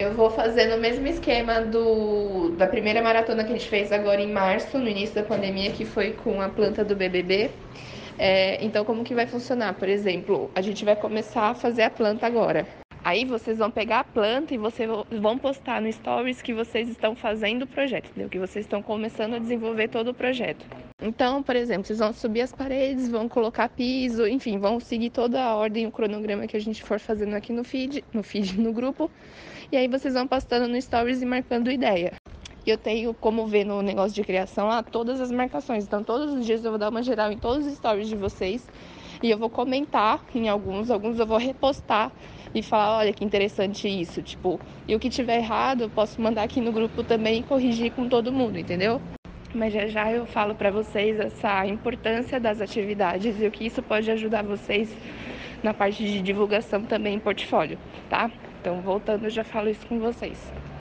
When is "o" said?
17.64-17.66, 20.08-20.14, 25.86-25.92, 44.94-45.00, 53.46-53.50